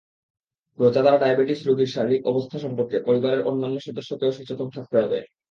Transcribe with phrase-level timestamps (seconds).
[0.79, 5.19] রোজাদার ডায়াবেটিস রোগীর শারীরিক অবস্থা সম্পর্কে পরিবারের অন্যান্য সদস্যকেও সচেতন থাকতে হবে।